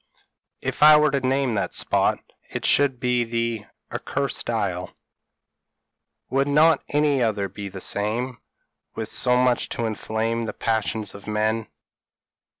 [0.61, 2.17] p> "If I were to name that spot,
[2.49, 4.89] it should be the 'Accursed Isle.'"
[6.31, 8.39] "Would not any other be the same,
[8.95, 11.67] with so much to inflame the passions of men?"